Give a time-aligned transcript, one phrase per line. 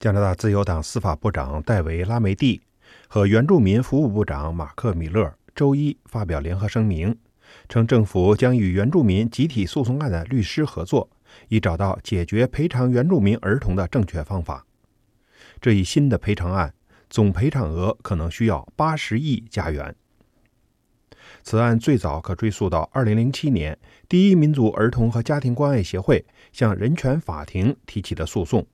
[0.00, 2.58] 加拿大自由党司法部长戴维·拉梅蒂
[3.06, 7.14] 和原住民服务部长马克·米勒周一发表联合声明，
[7.68, 11.06] 称政府将与原住民集体诉讼案的律师合作，
[11.48, 14.64] 以找到解决赔偿原住民儿童的正确方法。
[15.60, 16.72] 这一新的赔偿案
[17.10, 19.94] 总赔偿额可能需要八十亿加元。
[21.42, 23.78] 此案最早可追溯到2007年，
[24.08, 28.66] 第一民族儿童和家庭关爱协会向人权法庭提起的诉讼，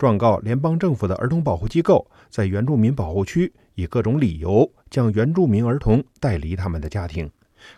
[0.00, 7.30] 状告联邦政府的儿童保护机构在原住民保护区以各种理由将原住民儿童带离他们的家庭，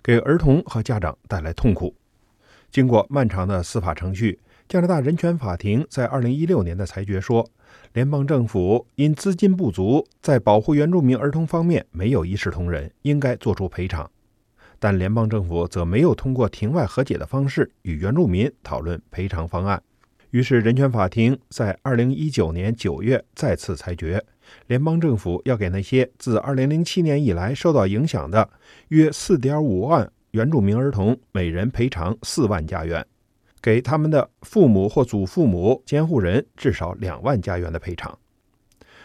[0.04, 1.92] 给儿童和家长带来痛苦。
[2.70, 7.44] 经过漫长的司法程序，加拿大人权法庭在2016年的裁决说，
[7.92, 14.08] 联邦政府因资金不足，在保护原住民儿童方面没有一视同仁，应该作出赔偿。
[14.78, 19.82] 但联邦政府则没有通过庭外和解的方式与原住民讨论赔偿方案。
[20.32, 24.24] 于是，人权法庭在2019年9月再次裁决，
[24.66, 28.48] 联邦政府要给那些自2007年以来受到影响的
[28.88, 33.06] 约4.5万原住民儿童每人赔偿4万加元。
[33.60, 38.18] 给他们的父母或祖父母、监护人至少两万加元的赔偿。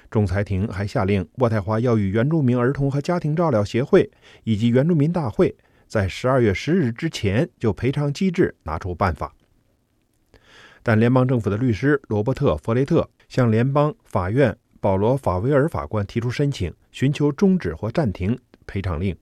[0.09, 4.09] 仲裁庭还下令渥太华要与原住民儿童和家庭照料协会
[4.45, 5.53] 以及原住民大会
[5.89, 9.33] 在十二月十日之前就赔偿机制拿出办法。
[10.87, 19.13] 但联邦政府的律师罗伯特·弗雷特向联邦法院保罗·法维尔法官提出申请，寻求终止或暂停赔偿令，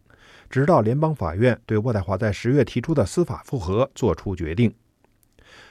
[0.48, 4.72] 直到联邦法院对渥太华在十月提出的司法复核作出决定。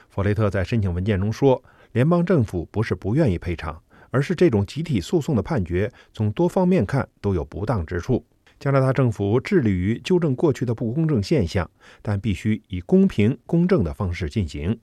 [0.09, 8.21] 弗雷特在申请文件中说：“联邦政府不是不愿意赔偿，而是这种集体诉讼的判决从多方面看都有不当之处。
[8.59, 14.77] 加拿大政府致力于纠正过去的不公正现象，但必须以公平公正的方式进行。”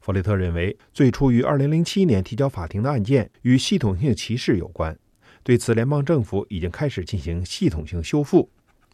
[0.00, 4.98] 弗雷特认为，最初于2007年提交法庭的案件与系统性歧视有关，
[5.42, 8.50] 对此联邦政府已经开始进行系统性修复。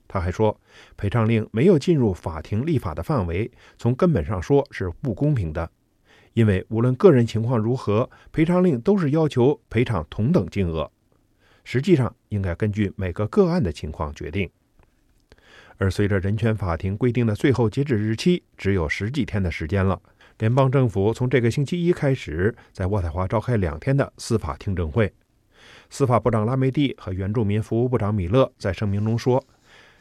[0.08, 0.60] 他还说，
[0.96, 5.70] 赔偿令没有进入法庭立法的范围，从根本上说是不公平的，
[6.32, 10.90] 因为无论个人情况如何，赔偿令都是要求赔偿同等金额，
[11.62, 14.50] 实际上应该根据每个个案的情况决定。
[15.78, 20.00] 而随着人权法庭规定的最后截止日期只有十几天的时间了，
[20.38, 25.12] 联邦政府从这个星期一开始在渥太华召开两天的司法听证会。
[25.90, 29.44] 司法部长拉梅蒂和原住民服务部长米勒在声明中说。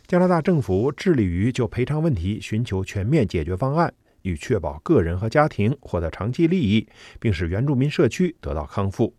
[0.08, 3.92] 加拿大政府致力于就赔偿问题寻求全面解决方案，
[4.22, 6.88] 以确保个人和家庭获得长期利益，
[7.20, 9.16] 并使原住民社区得到康复。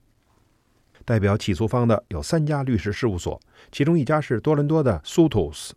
[1.05, 3.41] 代表起诉方的有三家律师事务所，
[3.73, 5.73] 其中一家是多伦多的 Sutos。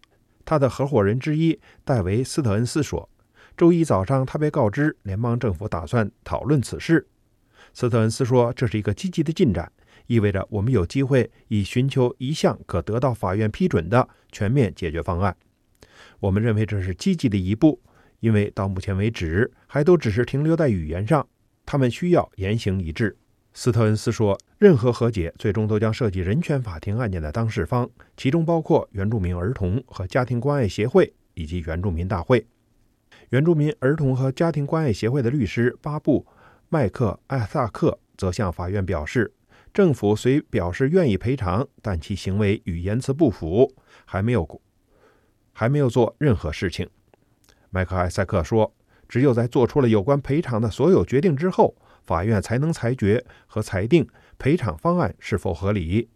[0.49, 3.07] 他的合伙人之一戴维·斯特恩斯说
[3.55, 7.05] ：“周一早上，他被告知联邦政府打算讨论此事。”
[7.71, 9.71] 斯特恩斯说：“这是一个积极的进展。”
[10.07, 15.37] 意味着我们有机会以寻求一项可得到法院批准的全面解决方案。
[16.19, 17.79] 我们认为这是积极的一步，
[18.19, 21.27] 因为到目前为止还都只是停留在语言上，
[21.63, 23.15] 他们需要言行一致。
[23.61, 32.47] 斯特恩斯说：“任何和解最终都将涉及人权法庭案件的当事方，其中包括原住民儿童和家庭关爱协会以及原住民大会。”
[33.31, 36.25] 原住民儿童和家庭关爱协会的律师巴布·
[36.69, 39.33] 麦克艾萨克则向法院表示。
[39.73, 43.75] 政府虽表示愿意赔偿，但其行为与言辞不符，
[44.05, 44.61] 还没有
[45.51, 46.89] 还没有做任何事情。
[47.71, 48.73] 麦克艾萨克说
[49.09, 51.75] ：“只有在做出了有关赔偿的所有决定之后，
[52.05, 56.09] 法院才能裁决和裁定赔偿方案是否合理。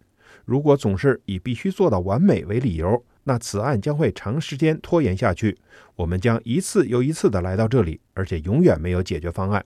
[0.46, 5.58] 如果总是以必须做到完美为理由，那此案将会长时间拖延下去。
[5.96, 9.66] 我们将一次又一次地来到这里，而且永远没有解决方案。”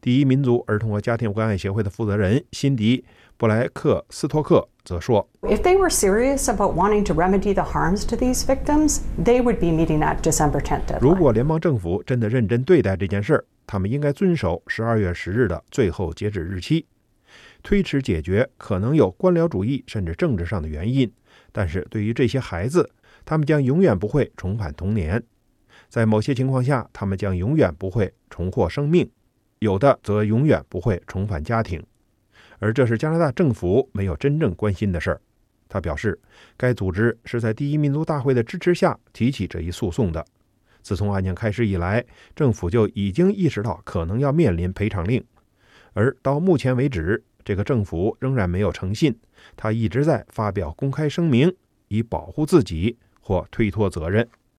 [0.00, 2.98] 第一民族儿童和家庭关爱协会的负责人辛迪·
[3.38, 9.68] 布莱克斯托克则说：“If they were serious about wanting to remedy the harms to these victims, they would be
[9.68, 16.86] meeting that December 10th deadline.” 如果联邦政府真的认真对待这件事儿，他们应该遵守十二月十日的最后截止日期。
[17.62, 21.10] 推迟解决可能有官僚主义甚至政治上的原因，
[21.50, 22.90] 但是对于这些孩子，
[23.24, 25.22] 他们将永远不会重返童年。
[25.88, 29.10] 在某些情况下，他们将永远不会重获生命。
[29.60, 31.82] 有的则永远不会重返家庭，
[32.58, 35.20] 而这是加拿大政府没有真正关心的事儿。
[35.68, 36.20] 他表示，
[36.56, 40.24] 该组织是在第一民族大会的支持下提起这一诉讼的。
[40.84, 42.04] 自从案件开始以来，
[42.36, 45.24] 政府就已经意识到可能要面临赔偿令，
[45.94, 49.18] 而到目前为止，这个政府仍然没有诚信。
[49.56, 51.50] 他一直在发表公开声明，
[51.88, 54.28] 以保护自己或推脱责任。